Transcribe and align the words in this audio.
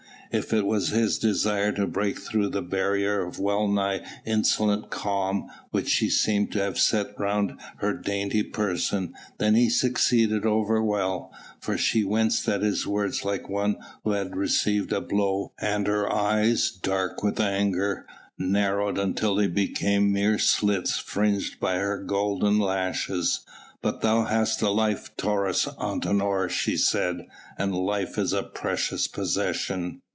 If 0.33 0.53
it 0.53 0.65
was 0.65 0.91
his 0.91 1.19
desire 1.19 1.73
to 1.73 1.85
break 1.85 2.17
through 2.17 2.51
the 2.51 2.61
barrier 2.61 3.21
of 3.25 3.37
well 3.37 3.67
nigh 3.67 3.99
insolent 4.25 4.89
calm 4.89 5.49
which 5.71 5.89
she 5.89 6.09
seemed 6.09 6.53
to 6.53 6.59
have 6.59 6.79
set 6.79 7.19
round 7.19 7.59
her 7.79 7.91
dainty 7.93 8.41
person, 8.41 9.13
then 9.39 9.55
he 9.55 9.69
succeeded 9.69 10.45
over 10.45 10.81
well, 10.81 11.33
for 11.59 11.77
she 11.77 12.05
winced 12.05 12.47
at 12.47 12.61
his 12.61 12.87
words 12.87 13.25
like 13.25 13.49
one 13.49 13.75
who 14.05 14.11
has 14.11 14.29
received 14.31 14.93
a 14.93 15.01
blow 15.01 15.51
and 15.59 15.87
her 15.87 16.09
eyes, 16.09 16.71
dark 16.81 17.21
with 17.21 17.41
anger, 17.41 18.07
narrowed 18.37 18.97
until 18.97 19.35
they 19.35 19.47
became 19.47 20.13
mere 20.13 20.39
slits 20.39 20.97
fringed 20.97 21.59
by 21.59 21.75
her 21.75 22.01
golden 22.01 22.57
lashes. 22.57 23.41
"But 23.81 23.99
thou 23.99 24.23
hast 24.23 24.61
a 24.61 24.69
life, 24.69 25.11
Taurus 25.17 25.65
Antinor," 25.77 26.47
she 26.49 26.77
said, 26.77 27.27
"and 27.57 27.75
life 27.75 28.17
is 28.17 28.31
a 28.31 28.43
precious 28.43 29.09
possession." 29.09 29.99